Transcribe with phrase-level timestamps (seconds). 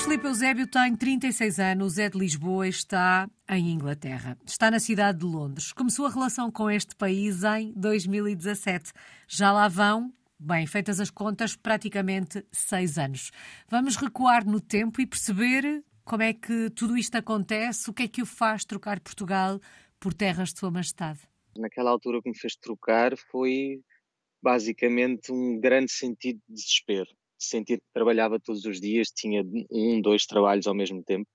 [0.00, 4.38] Luís Filipe Eusébio tem 36 anos, é de Lisboa e está em Inglaterra.
[4.46, 5.74] Está na cidade de Londres.
[5.74, 8.92] Começou a relação com este país em 2017.
[9.28, 13.30] Já lá vão, bem, feitas as contas, praticamente seis anos.
[13.68, 18.08] Vamos recuar no tempo e perceber como é que tudo isto acontece, o que é
[18.08, 19.60] que o faz trocar Portugal
[19.98, 21.20] por terras de Sua Majestade.
[21.58, 23.82] Naquela altura que me fez trocar foi
[24.42, 27.10] basicamente um grande sentido de desespero
[27.44, 31.28] sentir que trabalhava todos os dias, tinha um, dois trabalhos ao mesmo tempo,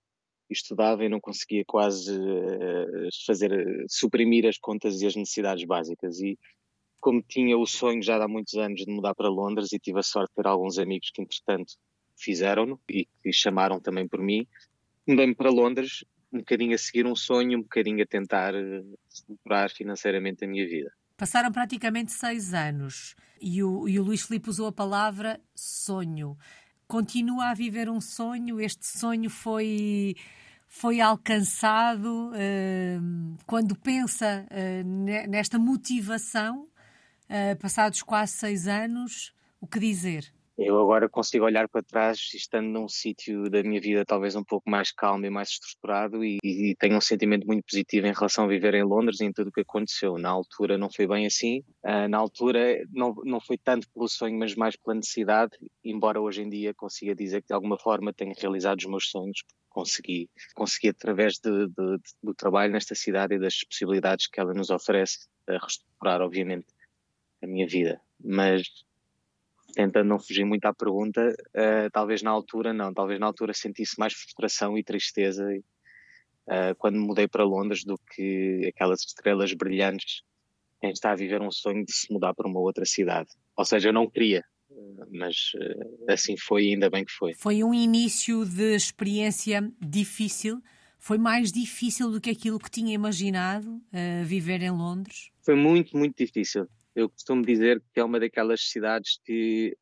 [0.49, 3.51] estudava e não conseguia quase uh, fazer,
[3.89, 6.19] suprimir as contas e as necessidades básicas.
[6.19, 6.37] E
[6.99, 10.03] como tinha o sonho já há muitos anos de mudar para Londres e tive a
[10.03, 11.73] sorte de ter alguns amigos que, entretanto,
[12.17, 14.47] fizeram-no e que chamaram também por mim,
[15.07, 19.71] mudei-me para Londres, um bocadinho a seguir um sonho, um bocadinho a tentar uh, estruturar
[19.71, 20.91] financeiramente a minha vida.
[21.17, 26.37] Passaram praticamente seis anos e o, e o Luís Filipe usou a palavra sonho.
[26.87, 28.59] Continua a viver um sonho?
[28.59, 30.15] Este sonho foi,
[30.67, 32.31] foi alcançado?
[32.31, 36.63] Uh, quando pensa uh, nesta motivação,
[37.29, 40.34] uh, passados quase seis anos, o que dizer?
[40.57, 44.69] Eu agora consigo olhar para trás estando num sítio da minha vida talvez um pouco
[44.69, 48.47] mais calmo e mais estruturado e, e, tenho um sentimento muito positivo em relação a
[48.47, 50.17] viver em Londres e em tudo o que aconteceu.
[50.17, 54.37] Na altura não foi bem assim, uh, na altura não, não foi tanto pelo sonho,
[54.37, 58.33] mas mais pela necessidade, embora hoje em dia consiga dizer que de alguma forma tenho
[58.37, 63.39] realizado os meus sonhos, consegui, consegui através de, de, de, do trabalho nesta cidade e
[63.39, 66.67] das possibilidades que ela nos oferece, a reestruturar obviamente
[67.43, 67.99] a minha vida.
[68.23, 68.85] Mas
[69.75, 73.99] tentando não fugir muito à pergunta, uh, talvez na altura não, talvez na altura sentisse
[73.99, 75.45] mais frustração e tristeza
[76.47, 80.23] uh, quando mudei para Londres do que aquelas estrelas brilhantes
[80.81, 83.29] em estar a viver um sonho de se mudar para uma outra cidade.
[83.57, 84.43] Ou seja, eu não queria,
[85.11, 87.33] mas uh, assim foi, ainda bem que foi.
[87.33, 90.61] Foi um início de experiência difícil.
[90.97, 93.79] Foi mais difícil do que aquilo que tinha imaginado
[94.23, 95.29] viver em Londres?
[95.43, 99.75] Foi muito, muito difícil eu costumo dizer que é uma daquelas cidades que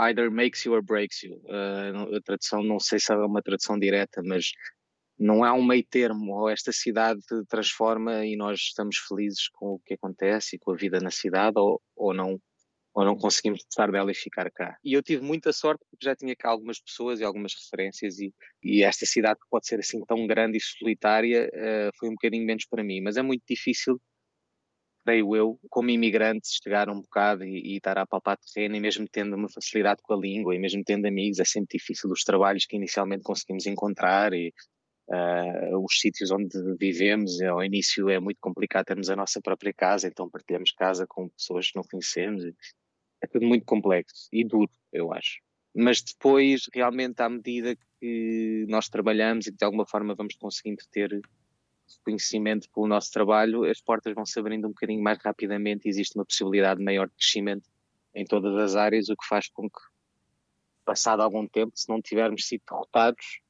[0.00, 1.36] either makes you or breaks you.
[1.44, 4.52] Uh, a tradução, não sei se é uma tradução direta, mas
[5.18, 9.80] não há um meio termo, ou esta cidade transforma e nós estamos felizes com o
[9.80, 12.40] que acontece e com a vida na cidade, ou, ou não
[12.94, 14.78] ou não conseguimos gostar dela e ficar cá.
[14.84, 18.32] E eu tive muita sorte porque já tinha cá algumas pessoas e algumas referências e,
[18.62, 22.46] e esta cidade que pode ser assim tão grande e solitária uh, foi um bocadinho
[22.46, 24.00] menos para mim, mas é muito difícil
[25.04, 29.06] creio eu, como imigrante, chegar um bocado e, e estar a palpar terreno, e mesmo
[29.08, 32.66] tendo uma facilidade com a língua, e mesmo tendo amigos, é sempre difícil os trabalhos
[32.66, 34.52] que inicialmente conseguimos encontrar e
[35.08, 37.40] uh, os sítios onde vivemos.
[37.42, 41.70] Ao início é muito complicado termos a nossa própria casa, então partilhamos casa com pessoas
[41.70, 42.44] que não conhecemos.
[43.22, 45.38] É tudo muito complexo e duro, eu acho.
[45.76, 50.82] Mas depois, realmente, à medida que nós trabalhamos e que de alguma forma vamos conseguindo
[50.90, 51.20] ter
[51.98, 56.16] reconhecimento pelo nosso trabalho, as portas vão se abrindo um bocadinho mais rapidamente e existe
[56.16, 57.68] uma possibilidade de maior crescimento
[58.14, 59.80] em todas as áreas, o que faz com que,
[60.84, 63.40] passado algum tempo, se não tivermos sido derrotados,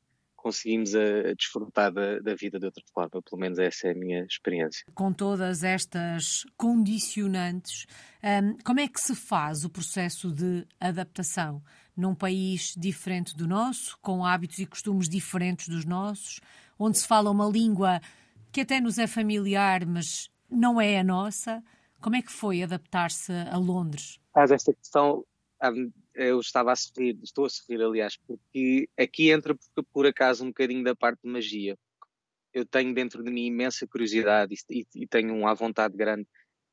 [0.44, 3.22] conseguimos a, eh, a desfrutar da, da, vida de outra forma.
[3.22, 4.84] Pelo menos essa é a minha experiência.
[4.94, 7.86] Com todas estas condicionantes,
[8.22, 11.62] um, como é que se faz o processo de adaptação
[11.96, 16.40] num país diferente do nosso, com hábitos e costumes diferentes dos nossos,
[16.78, 18.00] onde se fala uma língua
[18.54, 21.60] que até nos é familiar, mas não é a nossa.
[22.00, 24.20] Como é que foi adaptar-se a Londres?
[24.32, 25.26] Faz esta questão,
[26.14, 30.48] eu estava a sorrir, estou a sorrir, aliás, porque aqui entra por, por acaso um
[30.48, 31.76] bocadinho da parte de magia.
[32.52, 36.28] Eu tenho dentro de mim imensa curiosidade e, e tenho uma vontade grande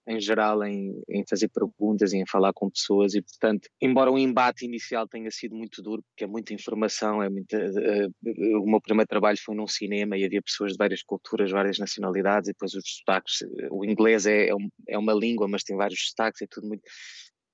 [0.07, 4.17] em geral em, em, fazer perguntas e em falar com pessoas e portanto embora o
[4.17, 8.81] embate inicial tenha sido muito duro porque é muita informação é muita uh, o meu
[8.81, 12.73] primeiro trabalho foi num cinema e havia pessoas de várias culturas várias nacionalidades e depois
[12.73, 13.39] os sotaques
[13.69, 16.81] o inglês é, é, um, é uma língua mas tem vários sotaques é tudo muito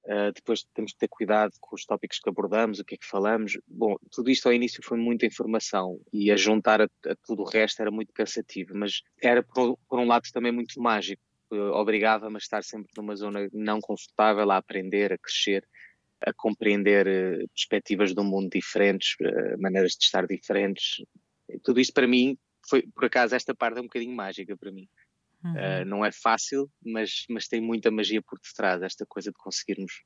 [0.06, 3.06] uh, depois temos que ter cuidado com os tópicos que abordamos o que é que
[3.06, 3.58] falamos.
[3.68, 7.46] Bom tudo isto ao início foi muita informação e a juntar a, a tudo o
[7.46, 11.22] resto era muito cansativo mas era por, por um lado também muito mágico
[11.52, 15.68] obrigava-me a estar sempre numa zona não confortável, a aprender, a crescer,
[16.22, 21.04] a compreender uh, perspectivas do mundo diferentes, uh, maneiras de estar diferentes.
[21.64, 24.88] Tudo isto para mim foi, por acaso, esta parte é um bocadinho mágica para mim.
[25.44, 25.54] Uhum.
[25.54, 30.04] Uh, não é fácil, mas, mas tem muita magia por detrás, esta coisa de conseguirmos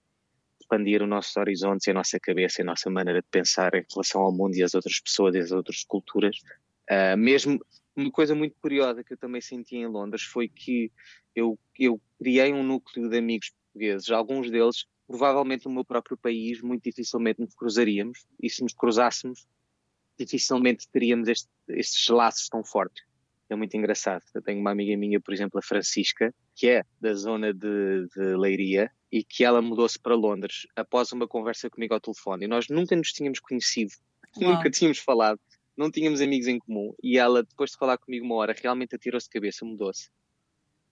[0.60, 3.84] expandir os nossos horizontes e a nossa cabeça e a nossa maneira de pensar em
[3.90, 6.38] relação ao mundo e às outras pessoas e às outras culturas.
[6.90, 7.60] Uh, mesmo
[7.96, 10.92] uma coisa muito curiosa que eu também senti em Londres foi que
[11.36, 16.62] eu, eu criei um núcleo de amigos portugueses, alguns deles, provavelmente no meu próprio país,
[16.62, 19.46] muito dificilmente nos cruzaríamos, e se nos cruzássemos,
[20.18, 23.04] dificilmente teríamos este, estes laços tão fortes.
[23.50, 24.24] É muito engraçado.
[24.34, 28.36] Eu tenho uma amiga minha, por exemplo, a Francisca, que é da zona de, de
[28.38, 32.46] Leiria e que ela mudou-se para Londres após uma conversa comigo ao telefone.
[32.46, 33.92] E nós nunca nos tínhamos conhecido,
[34.38, 34.54] Uau.
[34.54, 35.38] nunca tínhamos falado,
[35.82, 36.94] não tínhamos amigos em comum.
[37.04, 40.10] E ela, depois de falar comigo uma hora, realmente atirou-se de cabeça, mudou-se.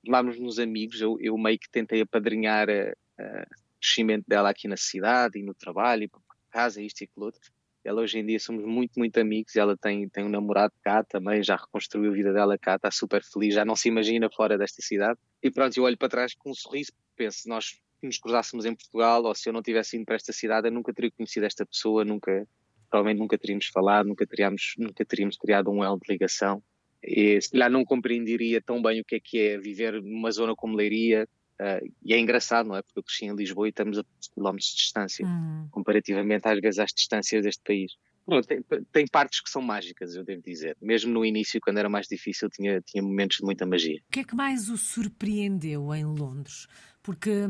[0.08, 5.40] Vamos nos amigos, eu, eu meio que tentei apadrinhar o crescimento dela aqui na cidade
[5.40, 6.20] e no trabalho, e para
[6.50, 7.52] casa, isto e aquilo outro
[7.84, 9.56] ela hoje em dia somos muito, muito amigos.
[9.56, 13.24] Ela tem, tem um namorado cá também, já reconstruiu a vida dela cá, está super
[13.24, 15.20] feliz, já não se imagina fora desta cidade.
[15.42, 19.24] E pronto, eu olho para trás com um sorriso, penso, nós nos cruzássemos em Portugal
[19.24, 22.06] ou se eu não tivesse ido para esta cidade, eu nunca teria conhecido esta pessoa,
[22.06, 22.48] nunca,
[22.90, 26.62] provavelmente nunca teríamos falado, nunca teríamos, nunca teríamos criado um elo de ligação.
[27.02, 30.56] E se calhar não compreenderia tão bem o que é que é viver numa zona
[30.56, 31.28] como Leiria,
[31.60, 32.82] Uh, e é engraçado, não é?
[32.82, 34.04] Porque eu cresci em Lisboa e estamos a
[34.34, 35.68] quilómetros de distância, uhum.
[35.70, 37.92] comparativamente às vezes às distâncias deste país.
[38.26, 38.64] Bom, tem,
[38.94, 40.78] tem, partes que são mágicas, eu devo dizer.
[40.82, 44.00] Mesmo no início, quando era mais difícil, tinha, tinha momentos de muita magia.
[44.08, 46.66] O que é que mais o surpreendeu em Londres?
[47.04, 47.50] Porque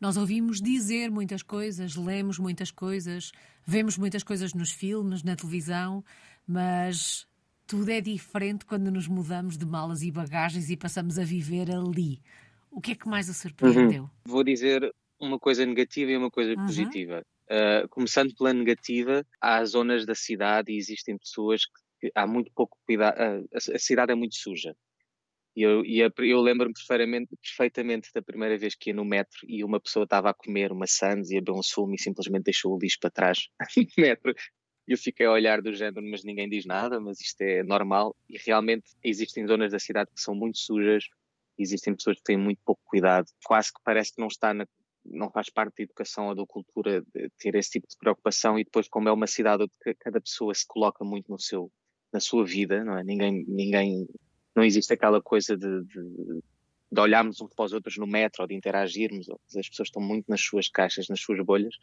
[0.00, 3.32] nós ouvimos dizer muitas coisas, lemos muitas coisas,
[3.66, 6.04] vemos muitas coisas nos filmes, na televisão,
[6.46, 7.26] mas
[7.66, 12.20] tudo é diferente quando nos mudamos de malas e bagagens e passamos a viver ali.
[12.70, 14.04] O que é que mais a surpreendeu?
[14.04, 14.10] Uhum.
[14.24, 14.90] Vou dizer
[15.20, 16.66] uma coisa negativa e uma coisa uhum.
[16.66, 17.22] positiva.
[17.50, 21.62] Uh, começando pela negativa, há zonas da cidade e existem pessoas
[22.00, 23.16] que, há muito pouco cuidado.
[23.16, 24.74] Uh, a, a, cidade é muito suja.
[25.58, 29.64] E eu, eu, eu lembro-me perfeitamente, perfeitamente, da primeira vez que ia no metro e
[29.64, 32.76] uma pessoa estava a comer uma sandes e a beber um sumo e simplesmente deixou
[32.76, 34.32] o lixo para trás no metro.
[34.86, 38.14] E eu fiquei a olhar do género, mas ninguém diz nada, mas isto é normal.
[38.28, 41.06] E realmente existem zonas da cidade que são muito sujas,
[41.58, 44.64] existem pessoas que têm muito pouco cuidado, quase que parece que não está na,
[45.04, 47.04] não faz parte da educação ou da cultura
[47.36, 50.64] ter esse tipo de preocupação e depois como é uma cidade onde cada pessoa se
[50.68, 51.68] coloca muito no seu
[52.12, 53.02] na sua vida, não é?
[53.02, 54.06] Ninguém ninguém
[54.58, 56.42] não existe aquela coisa de, de,
[56.90, 60.26] de olharmos uns para os outros no metro ou de interagirmos, as pessoas estão muito
[60.28, 61.74] nas suas caixas, nas suas bolhas,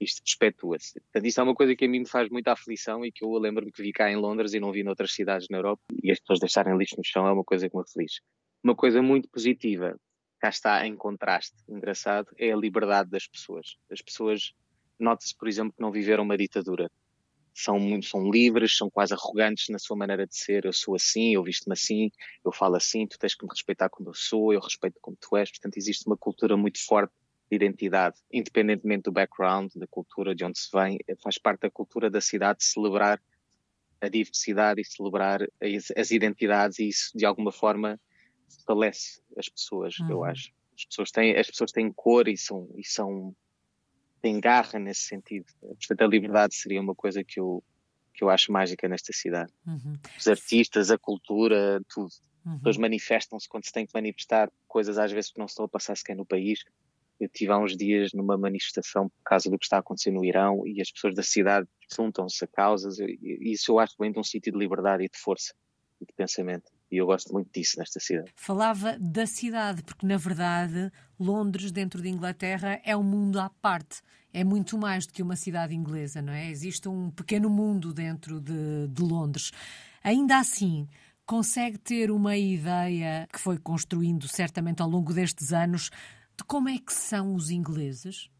[0.00, 1.00] isto perpetua-se.
[1.00, 3.30] Portanto, isso é uma coisa que a mim me faz muita aflição e que eu
[3.38, 6.18] lembro-me que vi cá em Londres e não vi noutras cidades na Europa e as
[6.18, 8.20] pessoas deixarem lixo no chão é uma coisa que me aflige.
[8.62, 9.96] Uma coisa muito positiva,
[10.40, 13.76] cá está em contraste, engraçado, é a liberdade das pessoas.
[13.88, 14.52] As pessoas,
[14.98, 16.90] nota-se, por exemplo, que não viveram uma ditadura.
[17.58, 20.66] São, muito, são livres, são quase arrogantes na sua maneira de ser.
[20.66, 22.10] Eu sou assim, eu visto-me assim,
[22.44, 25.36] eu falo assim, tu tens que me respeitar como eu sou, eu respeito como tu
[25.38, 25.50] és.
[25.50, 27.14] Portanto, existe uma cultura muito forte
[27.50, 32.10] de identidade, independentemente do background, da cultura de onde se vem, faz parte da cultura
[32.10, 33.22] da cidade celebrar
[34.00, 35.40] a diversidade e celebrar
[35.96, 37.98] as, identidades e isso de alguma forma
[38.48, 40.10] fortalece as pessoas, uhum.
[40.10, 40.52] eu acho.
[40.76, 43.34] As pessoas têm, as pessoas têm cor e são, e são
[44.20, 45.46] têm garra nesse sentido.
[45.60, 47.62] Portanto, a liberdade seria uma coisa que eu,
[48.14, 49.52] que eu acho mágica nesta cidade.
[49.66, 49.96] Uhum.
[50.18, 52.10] Os artistas, a cultura, tudo.
[52.44, 52.52] Uhum.
[52.52, 55.68] As pessoas manifestam-se quando se tem que manifestar coisas às vezes que não estão a
[55.68, 56.64] passar sequer no país.
[57.18, 60.24] Eu tive há uns dias numa manifestação por causa do que está a acontecer no
[60.24, 62.98] Irão e as pessoas da cidade juntam-se a causas.
[62.98, 63.18] E
[63.52, 65.54] isso eu acho bem de um sítio de liberdade e de força
[66.00, 66.70] e de pensamento.
[66.90, 68.32] E eu gosto muito disso nesta cidade.
[68.36, 74.02] Falava da cidade, porque na verdade Londres, dentro de Inglaterra, é um mundo à parte.
[74.32, 76.50] É muito mais do que uma cidade inglesa, não é?
[76.50, 79.50] Existe um pequeno mundo dentro de, de Londres.
[80.04, 80.86] Ainda assim,
[81.24, 85.90] consegue ter uma ideia que foi construindo certamente ao longo destes anos
[86.36, 88.30] de como é que são os ingleses?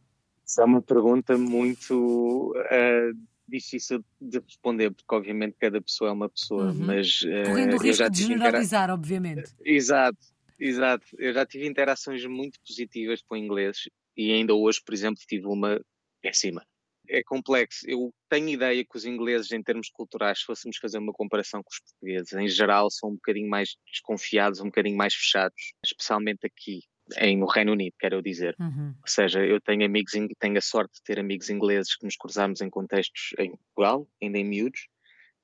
[0.45, 6.29] Isso é uma pergunta muito uh, difícil de responder, porque obviamente cada pessoa é uma
[6.29, 6.87] pessoa, uhum.
[6.87, 7.21] mas...
[7.21, 8.95] Correndo uh, o risco de generalizar, intera...
[8.95, 9.51] obviamente.
[9.65, 10.19] Exato,
[10.59, 11.07] exato.
[11.19, 15.47] Eu já tive interações muito positivas com o inglês e ainda hoje, por exemplo, tive
[15.47, 15.81] uma
[16.21, 16.65] péssima.
[17.09, 17.89] É complexo.
[17.89, 21.71] Eu tenho ideia que os ingleses, em termos culturais, se fôssemos fazer uma comparação com
[21.71, 26.81] os portugueses, em geral são um bocadinho mais desconfiados, um bocadinho mais fechados, especialmente aqui
[27.19, 28.57] em, no Reino Unido, quero dizer.
[28.59, 28.95] Uhum.
[29.01, 32.61] Ou seja, eu tenho amigos, tenho a sorte de ter amigos ingleses que nos cruzamos
[32.61, 34.89] em contextos em Portugal, ainda em miúdos,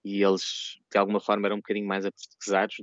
[0.04, 2.76] e eles de alguma forma eram um bocadinho mais aportuguesados,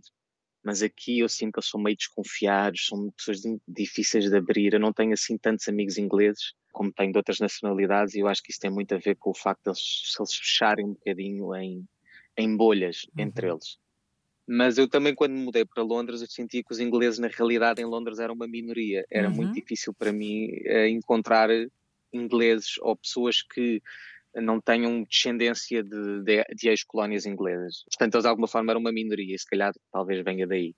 [0.63, 4.73] mas aqui eu sinto que eles são meio desconfiados, são pessoas difíceis de abrir.
[4.73, 8.43] Eu não tenho assim tantos amigos ingleses como tenho de outras nacionalidades, e eu acho
[8.43, 10.93] que isso tem muito a ver com o facto de eles se eles fecharem um
[10.93, 11.85] bocadinho em,
[12.37, 13.23] em bolhas uhum.
[13.25, 13.79] entre eles.
[14.51, 17.83] Mas eu também, quando me mudei para Londres, eu sentia que os ingleses, na realidade,
[17.83, 19.05] em Londres eram uma minoria.
[19.07, 19.35] Era uhum.
[19.35, 21.51] muito difícil para mim uh, encontrar
[22.11, 23.79] ingleses ou pessoas que
[24.33, 27.83] não tenham descendência de, de, de ex-colónias inglesas.
[27.91, 30.75] Portanto, eles de alguma forma eram uma minoria, e se calhar talvez venha daí.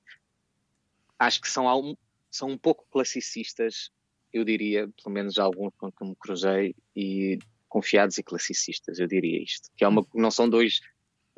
[1.17, 1.97] Acho que são,
[2.29, 3.89] são um pouco classicistas,
[4.33, 9.41] eu diria, pelo menos alguns com que me cruzei, e confiados e classicistas, eu diria
[9.41, 9.69] isto.
[9.77, 10.81] Que é uma, não são dois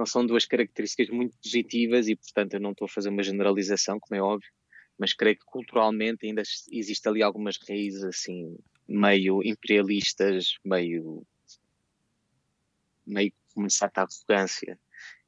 [0.04, 3.98] não são duas características muito positivas e, portanto, eu não estou a fazer uma generalização,
[4.02, 4.52] como é óbvio,
[5.00, 11.26] mas creio que culturalmente ainda existe ali algumas raízes assim meio imperialistas, meio
[13.08, 14.78] meio com uma certa arrogância,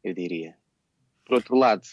[0.03, 0.57] eu diria.
[1.25, 1.87] Por outro lado,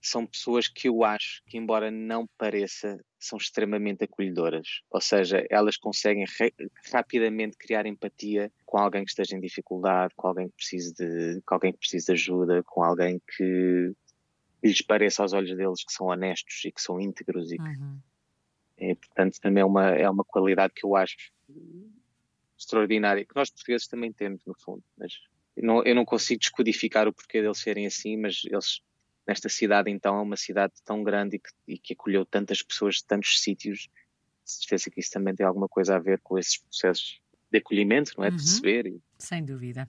[0.00, 4.82] são pessoas que eu acho que, embora não pareça, são extremamente acolhedoras.
[4.90, 6.24] Ou seja, elas conseguem
[6.92, 11.54] rapidamente criar empatia com alguém que esteja em dificuldade, com alguém que precise de, com
[11.54, 13.92] alguém que precise de ajuda, com alguém que
[14.62, 17.50] lhes pareça aos olhos deles que são honestos e que são íntegros.
[17.52, 17.98] E que, uhum.
[18.78, 21.16] é, portanto, também é uma, é uma qualidade que eu acho
[22.56, 24.82] extraordinária, que nós portugueses também temos, no fundo.
[24.96, 25.12] Mas
[25.56, 28.80] eu não, eu não consigo descodificar o porquê deles serem assim, mas eles
[29.28, 32.96] nesta cidade então é uma cidade tão grande e que, e que acolheu tantas pessoas
[32.96, 33.88] de tantos sítios,
[34.42, 37.20] certeza que isso também tem alguma coisa a ver com esses processos
[37.50, 38.30] de acolhimento, não é?
[38.30, 38.42] De uhum.
[38.42, 38.86] receber.
[38.86, 39.02] E...
[39.18, 39.88] Sem dúvida.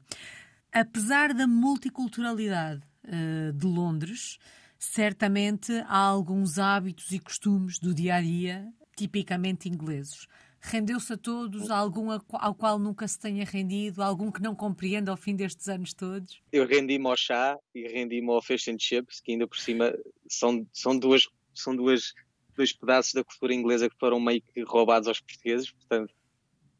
[0.71, 4.37] Apesar da multiculturalidade uh, de Londres,
[4.77, 10.27] certamente há alguns hábitos e costumes do dia a dia tipicamente ingleses.
[10.61, 11.69] Rendeu-se a todos?
[11.69, 14.03] Algum ao qual nunca se tenha rendido?
[14.03, 16.41] Algum que não compreenda ao fim destes anos todos?
[16.51, 19.93] Eu rendi-me ao chá e rendi-me ao fish and chips, que ainda por cima
[20.27, 22.13] são, são, duas, são duas,
[22.55, 26.13] dois pedaços da cultura inglesa que foram meio que roubados aos portugueses, portanto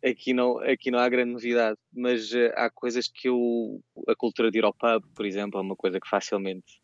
[0.03, 3.81] aqui não, aqui não há grande novidade, mas uh, há coisas que eu.
[4.07, 6.78] A cultura de ir ao pub, por exemplo, é uma coisa que facilmente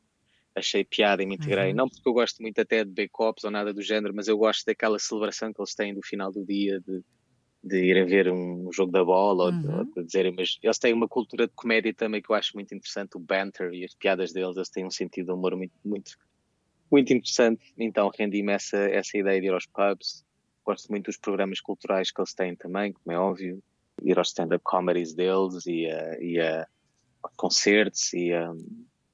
[0.55, 1.69] achei piada e me integrei.
[1.69, 1.75] Uhum.
[1.75, 4.65] Não porque eu gosto muito até de B-Cops ou nada do género, mas eu gosto
[4.65, 7.03] daquela celebração que eles têm do final do dia de,
[7.61, 9.55] de irem ver um jogo da bola uhum.
[9.55, 12.35] ou, de, ou de dizerem, mas eles têm uma cultura de comédia também que eu
[12.35, 15.55] acho muito interessante, o banter e as piadas deles, eles têm um sentido de humor
[15.57, 16.17] muito, muito,
[16.89, 17.73] muito interessante.
[17.77, 20.23] Então rendi-me essa, essa ideia de ir aos pubs.
[20.65, 23.61] Gosto muito dos programas culturais que eles têm também, como é óbvio,
[24.01, 26.65] ir aos stand-up comedies deles e a, e a
[27.35, 28.31] concertos e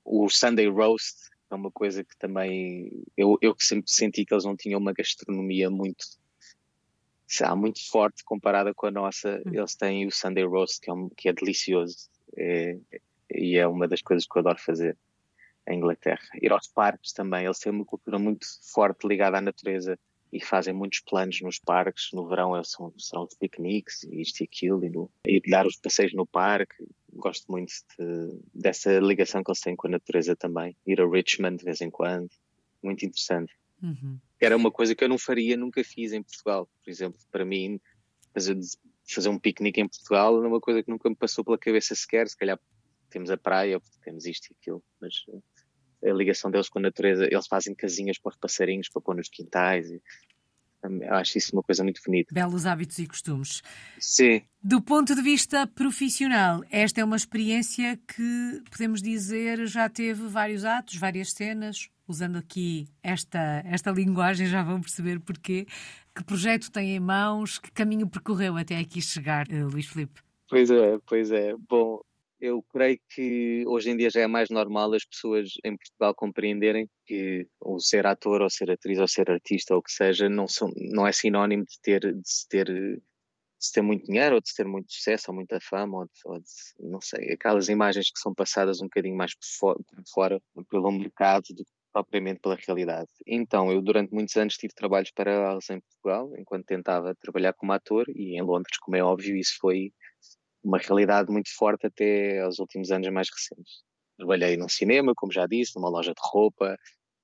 [0.03, 4.55] o Sunday Roast é uma coisa que também eu, eu sempre senti que eles não
[4.55, 6.05] tinham uma gastronomia muito
[7.39, 9.41] lá, muito forte comparada com a nossa.
[9.45, 9.51] Hum.
[9.53, 12.77] Eles têm o Sunday Roast, que é, um, que é delicioso é,
[13.29, 14.97] e é uma das coisas que eu adoro fazer
[15.67, 16.27] em Inglaterra.
[16.41, 19.97] Ir aos parques também, eles têm uma cultura muito forte ligada à natureza
[20.33, 22.09] e fazem muitos planos nos parques.
[22.13, 25.65] No verão é são, são os piqueniques e isto e aquilo, e, no, e dar
[25.65, 26.75] os passeios no parque.
[27.13, 30.75] Gosto muito de, dessa ligação que eles têm com a natureza também.
[30.85, 32.29] Ir a Richmond de vez em quando,
[32.81, 33.53] muito interessante.
[33.81, 34.17] Uhum.
[34.39, 36.69] Era uma coisa que eu não faria, nunca fiz em Portugal.
[36.83, 37.79] Por exemplo, para mim,
[38.33, 38.57] fazer,
[39.07, 42.27] fazer um piquenique em Portugal é uma coisa que nunca me passou pela cabeça sequer.
[42.27, 42.59] Se calhar
[43.09, 45.13] temos a praia, temos isto e aquilo, mas
[46.03, 49.29] a ligação deles com a natureza, eles fazem casinhas para os passarinhos para pôr nos
[49.29, 49.91] quintais.
[49.91, 50.01] E,
[50.83, 52.33] eu acho isso uma coisa muito bonita.
[52.33, 53.61] Belos hábitos e costumes.
[53.99, 54.41] Sim.
[54.63, 60.65] Do ponto de vista profissional, esta é uma experiência que, podemos dizer, já teve vários
[60.65, 61.89] atos, várias cenas.
[62.07, 65.65] Usando aqui esta, esta linguagem, já vão perceber porquê.
[66.13, 67.57] Que projeto tem em mãos?
[67.57, 70.21] Que caminho percorreu até aqui chegar, eh, Luís Filipe?
[70.49, 71.55] Pois é, pois é.
[71.69, 72.01] Bom,
[72.41, 76.89] eu creio que hoje em dia já é mais normal as pessoas em Portugal compreenderem
[77.05, 80.47] que o ser ator ou ser atriz ou ser artista ou o que seja não,
[80.47, 84.53] são, não é sinónimo de ter, de se ter de ter muito dinheiro ou de
[84.55, 88.19] ter muito sucesso ou muita fama ou de, ou de, não sei, aquelas imagens que
[88.19, 89.77] são passadas um bocadinho mais por
[90.11, 93.09] fora pelo mercado do que propriamente pela realidade.
[93.27, 98.05] Então, eu durante muitos anos tive trabalhos paralelos em Portugal, enquanto tentava trabalhar como ator
[98.09, 99.91] e em Londres, como é óbvio, isso foi
[100.63, 103.83] uma realidade muito forte até aos últimos anos mais recentes.
[104.17, 106.77] Trabalhei num cinema, como já disse, numa loja de roupa,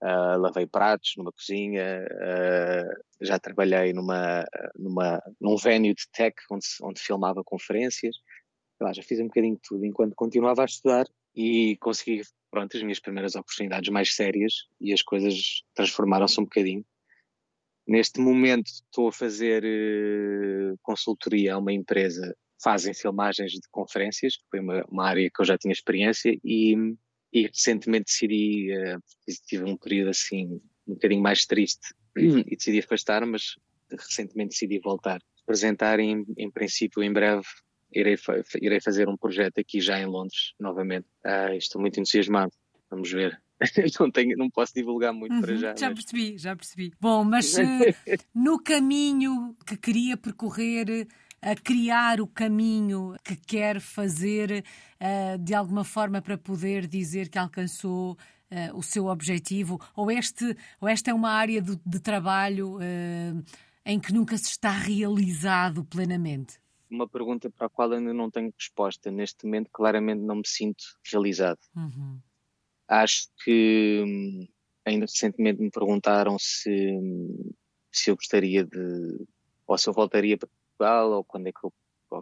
[0.04, 4.44] uh, lavei pratos numa cozinha, uh, já trabalhei numa,
[4.76, 8.16] numa, num venue de tech onde, onde filmava conferências.
[8.80, 12.84] Lá, já fiz um bocadinho de tudo enquanto continuava a estudar e consegui pronto, as
[12.84, 16.86] minhas primeiras oportunidades mais sérias e as coisas transformaram-se um bocadinho.
[17.88, 24.44] Neste momento estou a fazer uh, consultoria a uma empresa fazem filmagens de conferências, que
[24.50, 26.76] foi uma, uma área que eu já tinha experiência, e,
[27.34, 29.02] e recentemente decidi, uh,
[29.48, 33.56] tive um período assim um bocadinho mais triste e decidi afastar, mas
[33.92, 35.22] recentemente decidi voltar.
[35.44, 37.46] Apresentar em, em princípio em breve
[37.94, 41.08] irei, fa irei fazer um projeto aqui já em Londres novamente.
[41.24, 42.52] Ah, estou muito entusiasmado.
[42.90, 43.42] Vamos ver.
[44.00, 45.76] não, tenho, não posso divulgar muito uhum, para já.
[45.76, 46.06] Já mas...
[46.06, 46.92] percebi, já percebi.
[47.00, 47.56] Bom, mas
[48.34, 51.08] no caminho que queria percorrer
[51.42, 54.64] a criar o caminho que quer fazer
[55.00, 59.80] uh, de alguma forma para poder dizer que alcançou uh, o seu objetivo?
[59.96, 63.44] Ou, este, ou esta é uma área de, de trabalho uh,
[63.86, 66.60] em que nunca se está realizado plenamente?
[66.90, 69.12] Uma pergunta para a qual ainda não tenho resposta.
[69.12, 71.60] Neste momento, claramente não me sinto realizado.
[71.76, 72.20] Uhum.
[72.88, 74.48] acho que hum,
[74.86, 76.98] ainda recentemente me perguntaram se,
[77.92, 79.28] se eu gostaria de,
[79.68, 81.74] ou se eu voltaria para Portugal, ou quando é que eu,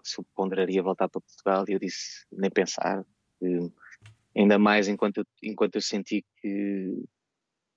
[0.03, 3.05] se eu ponderaria voltar para Portugal, e eu disse nem pensar,
[4.35, 7.03] ainda mais enquanto eu, enquanto eu senti que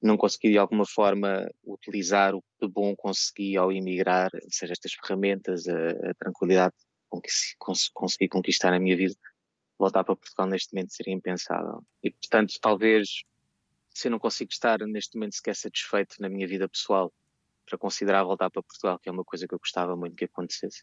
[0.00, 4.92] não consegui de alguma forma utilizar o que de bom consegui ao emigrar, seja, estas
[4.92, 6.74] ferramentas, a, a tranquilidade
[7.08, 9.14] com que cons, consegui conquistar na minha vida,
[9.76, 11.82] voltar para Portugal neste momento seria impensável.
[12.02, 13.24] E portanto, talvez
[13.90, 17.12] se eu não consigo estar neste momento sequer satisfeito na minha vida pessoal
[17.68, 20.82] para considerar voltar para Portugal, que é uma coisa que eu gostava muito que acontecesse,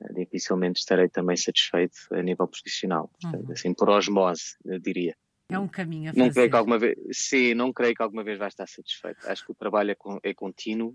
[0.00, 3.10] eh, dificilmente estarei também satisfeito a nível profissional.
[3.20, 3.52] Portanto, uhum.
[3.52, 5.16] assim, por osmose, eu diria.
[5.50, 6.24] É um caminho a fazer.
[6.24, 9.26] Não creio que alguma vez, sim, não creio que alguma vez vai estar satisfeito.
[9.26, 10.94] Acho que o trabalho é, é contínuo,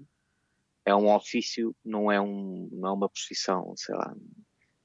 [0.86, 4.13] é um ofício, não é, um, não é uma profissão, sei lá.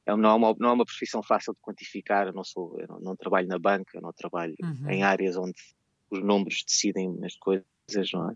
[0.06, 2.28] É, não, é uma, não é uma profissão fácil de quantificar.
[2.28, 4.90] Eu não, sou, eu não, não trabalho na banca, eu não trabalho uhum.
[4.90, 5.60] em áreas onde
[6.10, 7.66] os números decidem as coisas,
[8.14, 8.34] não é?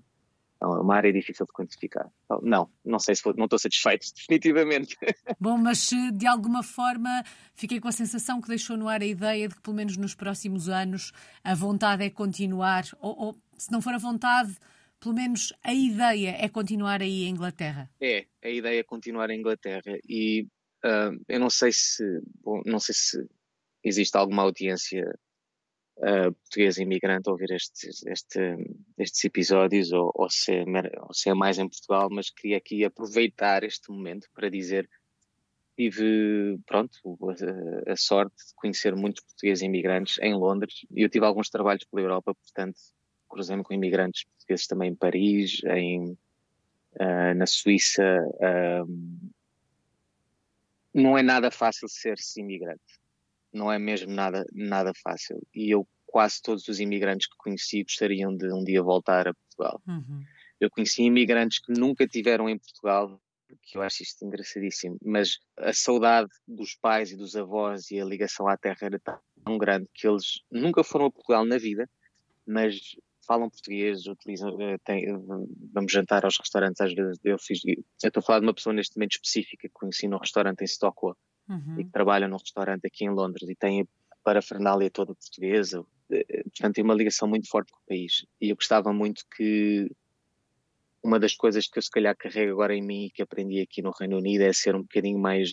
[0.63, 2.09] É uma área difícil de quantificar.
[2.41, 4.97] Não, não sei se não estou satisfeito, definitivamente.
[5.41, 9.49] Bom, mas de alguma forma fiquei com a sensação que deixou no ar a ideia
[9.49, 13.83] de que, pelo menos nos próximos anos, a vontade é continuar, ou, ou se não
[13.83, 14.57] for a vontade,
[15.01, 17.91] pelo menos a ideia é continuar aí em Inglaterra.
[18.01, 20.47] É, a ideia é continuar em Inglaterra e
[20.85, 22.05] uh, eu não sei se,
[22.41, 23.29] bom, não sei se
[23.83, 25.13] existe alguma audiência
[26.03, 28.41] uh, português imigrante ouvir estes, este,
[28.99, 30.65] estes episódios ou, ou, se
[31.01, 34.89] ou se é mais em Portugal, mas queria aqui aproveitar este momento para dizer
[35.77, 36.93] tive, pronto,
[37.87, 41.85] a, a, sorte de conhecer muitos portugueses imigrantes em Londres e eu tive alguns trabalhos
[41.85, 42.79] pela Europa, portanto
[43.29, 48.03] cruzei-me com imigrantes portugueses também em Paris, em, uh, na Suíça.
[48.35, 49.31] Uh,
[50.93, 53.02] não é nada fácil ser-se imigrante
[53.53, 55.41] não é mesmo nada, nada fácil.
[55.55, 59.81] E eu, quase todos os imigrantes que conheci, gostariam de um dia voltar a Portugal.
[59.87, 60.23] Uhum.
[60.61, 63.21] Eu conheci imigrantes que nunca tiveram em Portugal,
[63.63, 68.05] que eu acho isto engraçadíssimo, mas a saudade dos pais e dos avós e a
[68.05, 69.01] ligação à terra era
[69.45, 71.89] tão grande que eles nunca foram a Portugal na vida,
[72.47, 75.07] mas falam português, utilizam, eh, tem,
[75.73, 77.19] vamos jantar aos restaurantes às vezes.
[77.25, 80.19] Eu fiz, eu estou a falar de uma pessoa neste momento específica que conheci num
[80.19, 81.15] restaurante em Stockholm
[81.49, 81.81] uhum.
[81.81, 83.87] e que trabalha num restaurante aqui em Londres e tem a
[84.25, 85.85] parafernália toda portuguesa.
[86.11, 88.25] Eh, portanto, tem uma ligação muito forte com o país.
[88.41, 89.91] E eu gostava muito que
[91.03, 93.83] uma das coisas que eu se calhar carrego agora em mim e que aprendi aqui
[93.83, 95.51] no Reino Unido é ser um bocadinho mais,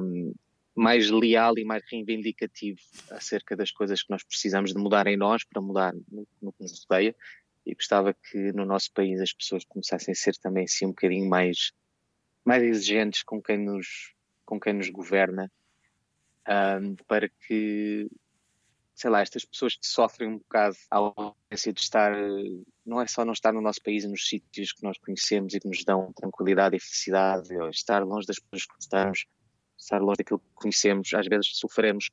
[0.00, 0.32] um,
[0.74, 2.78] mais leal e mais reivindicativo
[3.10, 6.62] acerca das coisas que nós precisamos de mudar em nós para mudar no, no que
[6.62, 7.14] nos rodeia.
[7.66, 11.28] E gostava que no nosso país as pessoas começassem a ser também assim um bocadinho
[11.28, 11.72] mais,
[12.44, 14.13] mais exigentes com quem nos,
[14.44, 15.50] com quem nos governa,
[16.48, 18.08] um, para que,
[18.94, 22.12] sei lá, estas pessoas que sofrem um bocado a ausência de estar,
[22.84, 25.60] não é só não estar no nosso país e nos sítios que nós conhecemos e
[25.60, 29.26] que nos dão tranquilidade e felicidade, ou estar longe das pessoas que gostamos,
[29.78, 32.10] estar longe daquilo que conhecemos, às vezes sofremos,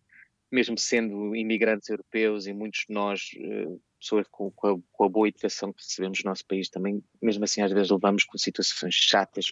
[0.51, 5.09] mesmo sendo imigrantes europeus e muitos de nós, eh, pessoas com, com, a, com a
[5.09, 8.95] boa educação que recebemos no nosso país, também, mesmo assim, às vezes levamos com situações
[8.95, 9.45] chatas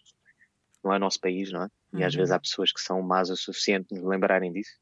[0.84, 1.70] não é nosso país, não é?
[1.94, 2.36] E às vezes uhum.
[2.36, 4.78] há pessoas que são más o suficiente de nos lembrarem disso.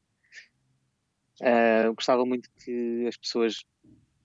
[1.40, 3.64] Uh, gostava muito que as pessoas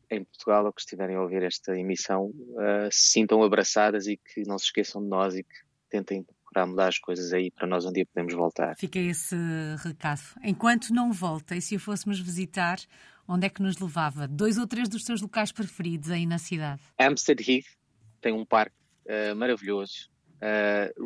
[0.09, 4.43] em Portugal ou que estiverem a ouvir esta emissão uh, se sintam abraçadas e que
[4.47, 5.55] não se esqueçam de nós e que
[5.89, 8.75] tentem procurar mudar as coisas aí para nós um dia podermos voltar.
[8.77, 9.35] Fica esse
[9.83, 10.21] recado.
[10.43, 12.79] Enquanto não volta, e se o fôssemos visitar,
[13.27, 14.27] onde é que nos levava?
[14.27, 16.81] Dois ou três dos seus locais preferidos aí na cidade?
[16.99, 17.77] Hampstead Heath
[18.21, 20.11] tem um parque uh, maravilhoso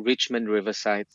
[0.04, 1.08] Richmond Riverside,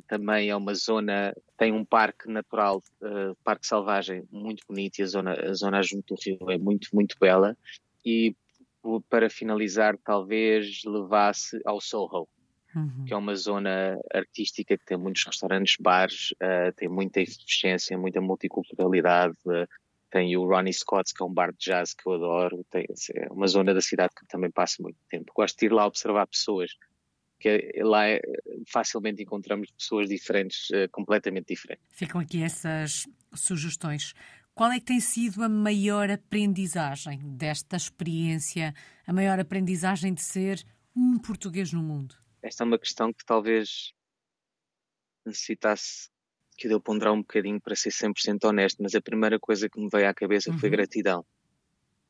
[0.00, 5.02] que também é uma zona, tem um parque natural, uh, parque selvagem muito bonito e
[5.02, 7.56] a zona, a zona junto do rio é muito, muito bela.
[8.04, 8.34] E
[9.08, 12.28] para finalizar, talvez levasse ao Soho,
[12.74, 13.04] uhum.
[13.06, 18.20] que é uma zona artística que tem muitos restaurantes, bares, uh, tem muita eficiência, muita
[18.20, 19.36] multiculturalidade.
[19.46, 19.66] Uh,
[20.10, 22.64] tem o Ronnie Scott's, que é um bar de jazz que eu adoro.
[22.70, 25.32] Tem, é uma zona da cidade que também passo muito tempo.
[25.34, 26.70] Gosto de ir lá observar pessoas
[27.38, 28.20] que lá é,
[28.66, 31.86] facilmente encontramos pessoas diferentes, uh, completamente diferentes.
[31.90, 34.14] Ficam aqui essas sugestões.
[34.54, 38.74] Qual é que tem sido a maior aprendizagem desta experiência,
[39.06, 40.64] a maior aprendizagem de ser
[40.96, 42.16] um português no mundo?
[42.42, 43.92] Esta é uma questão que talvez
[45.24, 46.10] necessitasse
[46.56, 49.88] que eu ponderar um bocadinho para ser 100% honesto, mas a primeira coisa que me
[49.88, 50.58] veio à cabeça uhum.
[50.58, 51.24] foi gratidão.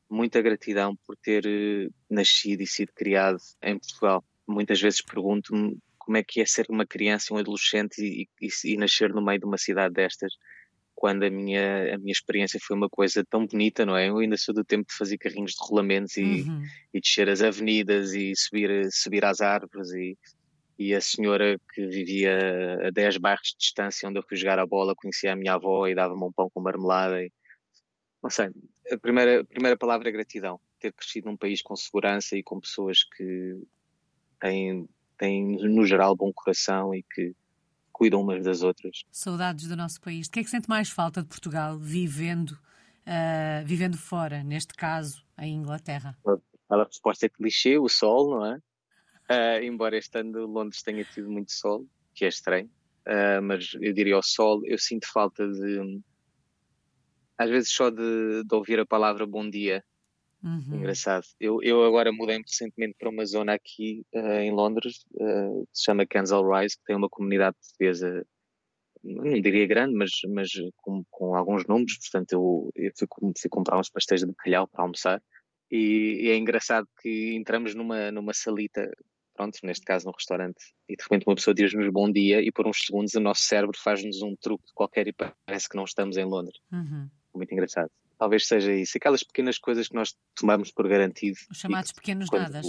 [0.09, 6.17] Muita gratidão por ter uh, nascido e sido criado em Portugal muitas vezes pergunto-me como
[6.17, 9.45] é que é ser uma criança, um adolescente e, e, e, nascer no meio de
[9.45, 10.33] uma cidade destas,
[10.95, 14.09] quando a minha, a minha experiência foi uma coisa tão bonita, não é?
[14.09, 16.63] Eu ainda sou do tempo de fazer carrinhos de rolamentos e, uhum.
[16.93, 20.17] e descer as avenidas e subir, subir às árvores e,
[20.79, 24.65] e a senhora que vivia a 10 bairros de distância onde eu fui jogar a
[24.65, 27.31] bola conhecia a minha avó e dava-me um pão com marmelada e,
[28.21, 28.49] não sei,
[28.91, 32.59] a primeira, a primeira palavra é gratidão, ter crescido num país com segurança e com
[32.59, 33.55] pessoas que
[34.39, 37.35] têm, têm no geral bom coração e que
[37.91, 39.03] cuidam umas das outras.
[39.11, 40.27] Saudades do nosso país.
[40.27, 45.21] De que é que sente mais falta de Portugal vivendo, uh, vivendo fora, neste caso,
[45.37, 46.17] em Inglaterra?
[46.69, 48.57] A resposta é clichê, o sol, não é?
[49.29, 52.69] Uh, embora este ano Londres tenha tido muito sol, que é estranho,
[53.05, 56.01] uh, mas eu diria o sol, eu sinto falta de.
[57.37, 59.83] Às vezes só de, de ouvir a palavra bom dia.
[60.43, 60.77] Uhum.
[60.77, 61.25] Engraçado.
[61.39, 65.83] Eu, eu agora mudei-me recentemente para uma zona aqui uh, em Londres, uh, que se
[65.83, 68.25] chama Kensal Rise, que tem uma comunidade portuguesa,
[69.03, 71.97] não diria grande, mas, mas com, com alguns números.
[71.97, 73.07] Portanto, eu, eu fui,
[73.39, 75.21] fui, comprar uns pastéis de bacalhau para almoçar.
[75.69, 78.89] E, e, é engraçado que entramos numa, numa salita,
[79.35, 82.65] pronto, neste caso num restaurante, e de repente uma pessoa diz-nos bom dia, e por
[82.67, 86.25] uns segundos o nosso cérebro faz-nos um truque qualquer e parece que não estamos em
[86.25, 86.59] Londres.
[86.71, 87.07] Uhum.
[87.35, 88.97] Muito engraçado talvez seja isso.
[88.97, 91.37] Aquelas pequenas coisas que nós tomamos por garantido.
[91.49, 92.43] Os chamados pequenos quando...
[92.43, 92.67] nadas.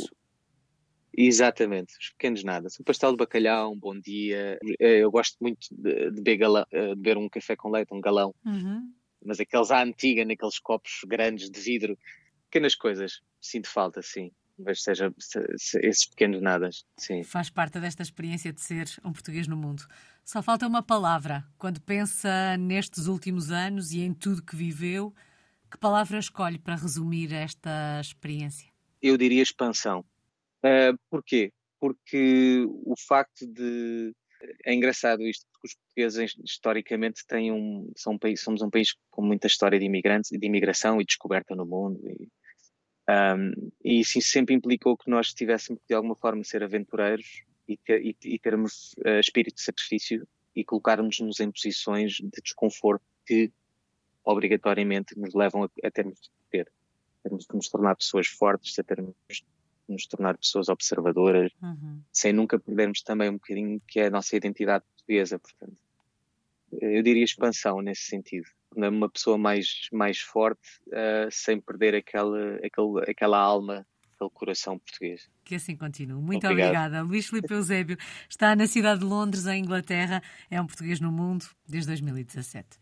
[1.12, 2.78] Exatamente, os pequenos nadas.
[2.80, 4.58] Um pastel de bacalhau, um bom dia.
[4.78, 7.92] Eh, eu gosto muito de, de, beber, galão, eh, de beber, um café com leite,
[7.92, 8.32] um galão.
[8.46, 8.88] Uhum.
[9.22, 11.98] Mas aqueles à antiga, naqueles copos grandes de vidro.
[12.48, 13.20] Pequenas coisas.
[13.40, 14.30] Sinto falta, sim.
[14.56, 15.12] Talvez seja
[15.82, 17.24] esses pequenos nadas, sim.
[17.24, 19.82] Faz parte desta experiência de ser um português no mundo.
[20.24, 21.44] Só falta uma palavra.
[21.58, 25.12] Quando pensa nestes últimos anos e em tudo que viveu,
[25.70, 28.68] que palavra escolhe para resumir esta experiência?
[29.00, 30.04] Eu diria expansão.
[30.64, 31.52] Uh, porquê?
[31.78, 34.12] Porque o facto de.
[34.64, 38.94] É engraçado isto, porque os portugueses historicamente têm um, são um país, somos um país
[39.10, 42.00] com muita história de imigrantes, de imigração e descoberta no mundo.
[42.08, 42.28] E,
[43.08, 48.02] um, e isso sempre implicou que nós tivéssemos de alguma forma ser aventureiros e, ter,
[48.02, 53.52] e, e termos uh, espírito de sacrifício e colocarmos-nos em posições de desconforto que
[54.30, 56.70] obrigatoriamente nos levam a, a termos de ter,
[57.22, 59.44] termos de nos tornar pessoas fortes, a termos de
[59.88, 62.00] nos tornar pessoas observadoras, uhum.
[62.12, 65.76] sem nunca perdermos também um bocadinho que é a nossa identidade portuguesa, portanto.
[66.80, 68.46] Eu diria expansão nesse sentido.
[68.76, 73.84] Uma pessoa mais, mais forte, uh, sem perder aquela, aquela, aquela alma
[74.20, 75.28] aquele coração português.
[75.44, 76.20] Que assim continue.
[76.22, 76.68] Muito Obrigado.
[76.68, 77.02] obrigada.
[77.02, 77.96] Luís Filipe Eusébio
[78.28, 80.22] está na cidade de Londres, em Inglaterra.
[80.50, 82.78] É um português no mundo desde 2017.